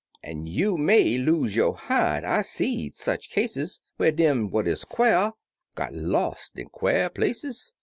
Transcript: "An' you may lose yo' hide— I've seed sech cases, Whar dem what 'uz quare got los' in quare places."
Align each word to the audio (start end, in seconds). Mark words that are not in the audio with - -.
"An' 0.23 0.47
you 0.47 0.79
may 0.79 1.19
lose 1.19 1.55
yo' 1.55 1.73
hide— 1.73 2.23
I've 2.25 2.47
seed 2.47 2.95
sech 2.95 3.21
cases, 3.21 3.81
Whar 3.99 4.09
dem 4.09 4.49
what 4.49 4.67
'uz 4.67 4.83
quare 4.83 5.33
got 5.75 5.93
los' 5.93 6.49
in 6.55 6.69
quare 6.69 7.11
places." 7.11 7.73